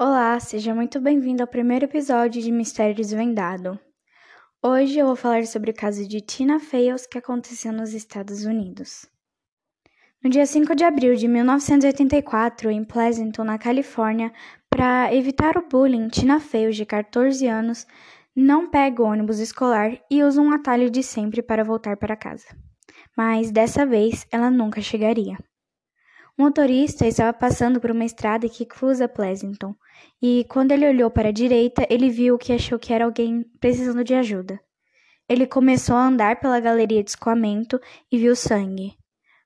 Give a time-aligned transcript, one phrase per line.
[0.00, 3.76] Olá, seja muito bem-vindo ao primeiro episódio de Mistério Desvendado.
[4.62, 9.06] Hoje eu vou falar sobre o caso de Tina Fales que aconteceu nos Estados Unidos.
[10.22, 14.32] No dia 5 de abril de 1984, em Pleasanton, na Califórnia,
[14.70, 17.84] para evitar o bullying, Tina Fales, de 14 anos,
[18.36, 22.46] não pega o ônibus escolar e usa um atalho de sempre para voltar para casa.
[23.16, 25.36] Mas dessa vez ela nunca chegaria.
[26.38, 29.74] O motorista estava passando por uma estrada que cruza Pleasanton,
[30.22, 34.04] e quando ele olhou para a direita, ele viu que achou que era alguém precisando
[34.04, 34.60] de ajuda.
[35.28, 37.80] Ele começou a andar pela galeria de escoamento
[38.10, 38.96] e viu sangue.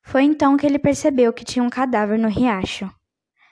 [0.03, 2.91] Foi então que ele percebeu que tinha um cadáver no riacho.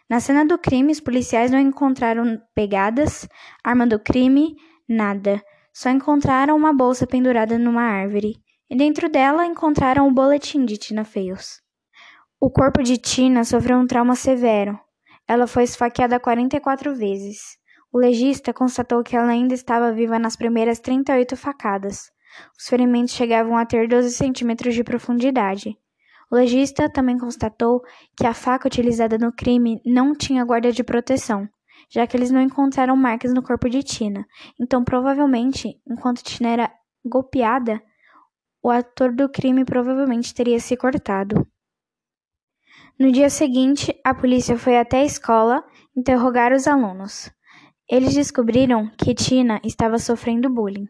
[0.07, 3.27] Na cena do crime, os policiais não encontraram pegadas,
[3.65, 4.55] arma do crime,
[4.87, 5.43] nada.
[5.73, 8.37] Só encontraram uma bolsa pendurada numa árvore,
[8.69, 11.63] e dentro dela encontraram o boletim de Tina Fales.
[12.43, 14.81] O corpo de Tina sofreu um trauma severo.
[15.29, 17.59] Ela foi esfaqueada 44 vezes.
[17.93, 22.11] O legista constatou que ela ainda estava viva nas primeiras 38 facadas.
[22.59, 25.77] Os ferimentos chegavam a ter 12 centímetros de profundidade.
[26.31, 27.83] O legista também constatou
[28.17, 31.47] que a faca utilizada no crime não tinha guarda de proteção,
[31.91, 34.25] já que eles não encontraram marcas no corpo de Tina.
[34.59, 36.73] Então, provavelmente, enquanto Tina era
[37.05, 37.83] golpeada,
[38.63, 41.47] o ator do crime provavelmente teria se cortado.
[43.01, 45.65] No dia seguinte, a polícia foi até a escola
[45.97, 47.31] interrogar os alunos.
[47.91, 50.87] Eles descobriram que Tina estava sofrendo bullying.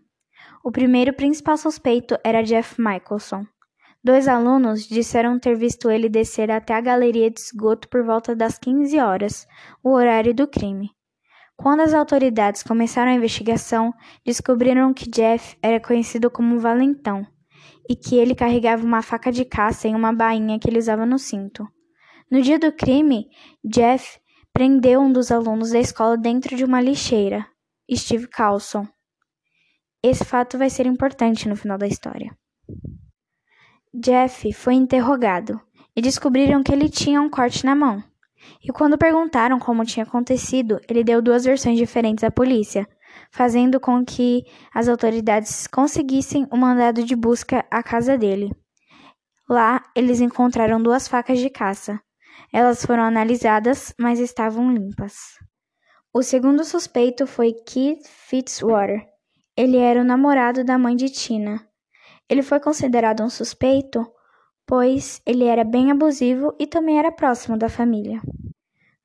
[0.64, 3.46] O primeiro principal suspeito era Jeff Michelson.
[4.02, 8.58] Dois alunos disseram ter visto ele descer até a galeria de esgoto por volta das
[8.58, 9.46] 15 horas,
[9.80, 10.90] o horário do crime.
[11.56, 13.94] Quando as autoridades começaram a investigação,
[14.26, 17.24] descobriram que Jeff era conhecido como Valentão
[17.88, 21.16] e que ele carregava uma faca de caça em uma bainha que ele usava no
[21.16, 21.68] cinto.
[22.30, 23.28] No dia do crime,
[23.64, 24.20] Jeff
[24.52, 27.44] prendeu um dos alunos da escola dentro de uma lixeira,
[27.92, 28.86] Steve Carlson.
[30.00, 32.30] Esse fato vai ser importante no final da história.
[33.92, 35.60] Jeff foi interrogado
[35.96, 38.00] e descobriram que ele tinha um corte na mão.
[38.62, 42.88] E quando perguntaram como tinha acontecido, ele deu duas versões diferentes à polícia,
[43.32, 48.54] fazendo com que as autoridades conseguissem o um mandado de busca à casa dele.
[49.48, 52.00] Lá, eles encontraram duas facas de caça,
[52.52, 55.38] elas foram analisadas, mas estavam limpas.
[56.12, 59.06] O segundo suspeito foi Keith Fitzwater.
[59.56, 61.64] Ele era o namorado da mãe de Tina.
[62.28, 64.04] Ele foi considerado um suspeito,
[64.66, 68.20] pois ele era bem abusivo e também era próximo da família.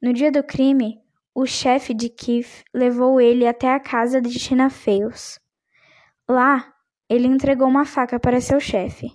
[0.01, 0.99] No dia do crime,
[1.33, 5.39] o chefe de Keith levou ele até a casa de Tina Fales.
[6.27, 6.73] Lá,
[7.09, 9.11] ele entregou uma faca para seu chefe.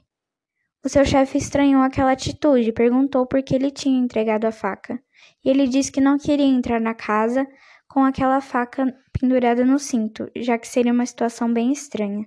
[0.83, 4.99] O seu chefe estranhou aquela atitude e perguntou por que ele tinha entregado a faca.
[5.45, 7.47] E ele disse que não queria entrar na casa
[7.87, 12.27] com aquela faca pendurada no cinto, já que seria uma situação bem estranha.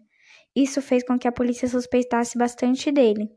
[0.55, 3.27] Isso fez com que a polícia suspeitasse bastante dele.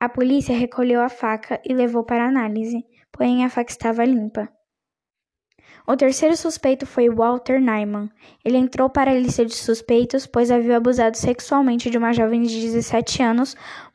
[0.00, 4.52] A polícia recolheu a faca e levou para análise, porém a faca estava limpa.
[5.86, 8.10] O terceiro suspeito foi Walter Nyman.
[8.42, 12.58] Ele entrou para a lista de suspeitos, pois havia abusado sexualmente de uma jovem de
[12.58, 13.54] 17 anos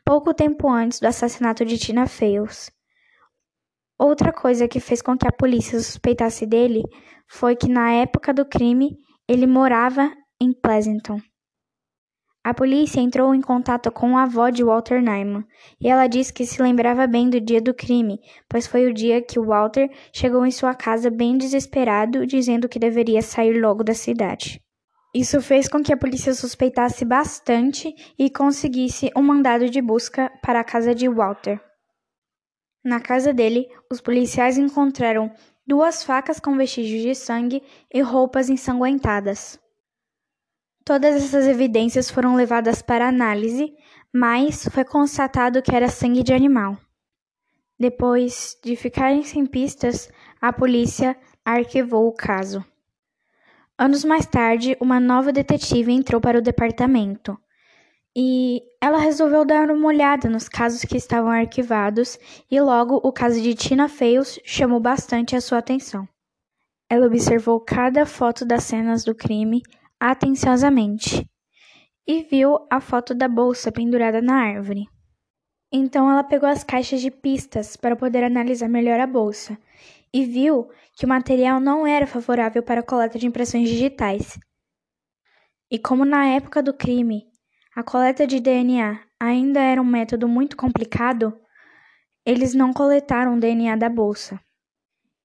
[0.10, 2.72] pouco tempo antes do assassinato de Tina Fales.
[3.96, 6.82] Outra coisa que fez com que a polícia suspeitasse dele
[7.28, 8.98] foi que, na época do crime,
[9.28, 10.12] ele morava
[10.42, 11.22] em Pleasanton.
[12.44, 15.46] A polícia entrou em contato com a avó de Walter Nyman
[15.80, 19.22] e ela disse que se lembrava bem do dia do crime, pois foi o dia
[19.22, 24.60] que Walter chegou em sua casa bem desesperado, dizendo que deveria sair logo da cidade.
[25.14, 30.60] Isso fez com que a polícia suspeitasse bastante e conseguisse um mandado de busca para
[30.60, 31.60] a casa de Walter.
[32.84, 35.32] Na casa dele, os policiais encontraram
[35.66, 39.60] duas facas com vestígios de sangue e roupas ensanguentadas.
[40.86, 43.74] Todas essas evidências foram levadas para análise,
[44.14, 46.78] mas foi constatado que era sangue de animal.
[47.80, 51.16] Depois de ficarem sem pistas, a polícia
[51.46, 52.64] arquivou o caso.
[53.82, 57.40] Anos mais tarde, uma nova detetive entrou para o departamento
[58.14, 62.20] e ela resolveu dar uma olhada nos casos que estavam arquivados
[62.52, 66.06] e logo o caso de Tina Fales chamou bastante a sua atenção.
[66.90, 69.62] Ela observou cada foto das cenas do crime
[69.98, 71.26] atenciosamente
[72.06, 74.88] e viu a foto da bolsa pendurada na árvore.
[75.72, 79.58] Então ela pegou as caixas de pistas para poder analisar melhor a bolsa
[80.14, 84.40] e viu que o material não era favorável para a coleta de impressões digitais.
[85.72, 87.28] E como na época do crime
[87.76, 91.40] a coleta de DNA ainda era um método muito complicado,
[92.26, 94.40] eles não coletaram o DNA da bolsa.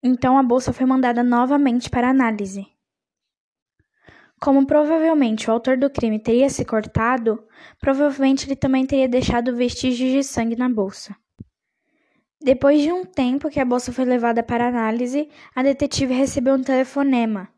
[0.03, 2.67] Então a bolsa foi mandada novamente para análise.
[4.41, 7.43] Como provavelmente o autor do crime teria se cortado,
[7.81, 11.17] provavelmente ele também teria deixado vestígios de sangue na bolsa.
[12.45, 16.63] Depois de um tempo que a bolsa foi levada para análise, a detetive recebeu um
[16.63, 17.49] telefonema.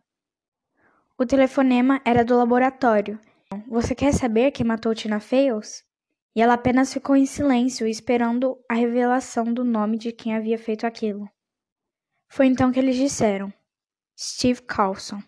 [1.18, 3.18] O telefonema era do laboratório.
[3.66, 5.84] Você quer saber quem matou Tina Fales?
[6.36, 10.86] E ela apenas ficou em silêncio, esperando a revelação do nome de quem havia feito
[10.86, 11.28] aquilo.
[12.28, 13.52] Foi então que eles disseram:
[14.16, 15.20] Steve Carlson.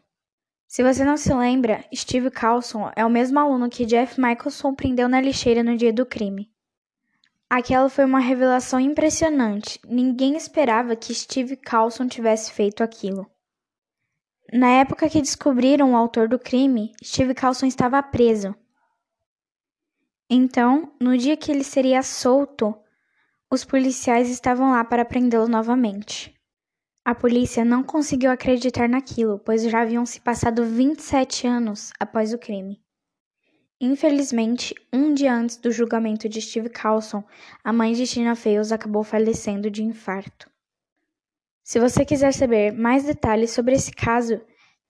[0.69, 5.08] Se você não se lembra, Steve Carlson é o mesmo aluno que Jeff Michelson prendeu
[5.08, 6.49] na lixeira no dia do crime.
[7.50, 9.81] Aquela foi uma revelação impressionante.
[9.87, 13.27] Ninguém esperava que Steve Carlson tivesse feito aquilo.
[14.53, 18.55] Na época que descobriram o autor do crime, Steve Carlson estava preso.
[20.29, 22.75] Então, no dia que ele seria solto,
[23.51, 26.35] os policiais estavam lá para prendê-lo novamente.
[27.03, 32.39] A polícia não conseguiu acreditar naquilo, pois já haviam se passado 27 anos após o
[32.39, 32.79] crime.
[33.81, 37.23] Infelizmente, um dia antes do julgamento de Steve Carlson,
[37.63, 40.51] a mãe de Tina Fales acabou falecendo de infarto.
[41.63, 44.41] Se você quiser saber mais detalhes sobre esse caso,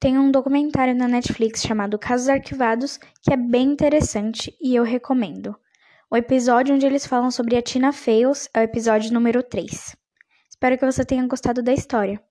[0.01, 5.55] tem um documentário na Netflix chamado Casos Arquivados que é bem interessante e eu recomendo.
[6.11, 9.97] O episódio onde eles falam sobre a Tina Fales é o episódio número 3.
[10.49, 12.23] Espero que você tenha gostado da história.